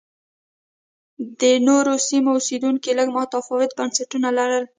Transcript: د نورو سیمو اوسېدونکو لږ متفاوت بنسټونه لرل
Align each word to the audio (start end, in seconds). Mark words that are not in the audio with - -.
د 1.39 1.41
نورو 1.67 1.93
سیمو 2.07 2.29
اوسېدونکو 2.35 2.89
لږ 2.99 3.07
متفاوت 3.17 3.71
بنسټونه 3.79 4.29
لرل 4.37 4.63